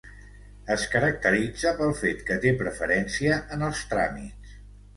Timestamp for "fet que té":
2.01-2.55